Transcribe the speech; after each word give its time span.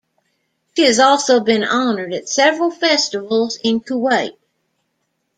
She 0.75 0.83
has 0.85 0.97
also 0.97 1.41
been 1.41 1.63
honored 1.63 2.11
at 2.11 2.27
several 2.27 2.71
festivals 2.71 3.57
in 3.63 3.81
Kuwait. 3.81 4.35